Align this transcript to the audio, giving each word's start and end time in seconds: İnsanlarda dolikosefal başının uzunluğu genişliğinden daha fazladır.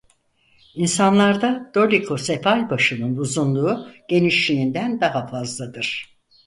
İnsanlarda 0.75 1.71
dolikosefal 1.75 2.69
başının 2.69 3.15
uzunluğu 3.15 3.87
genişliğinden 4.09 5.01
daha 5.01 5.27
fazladır. 5.27 6.17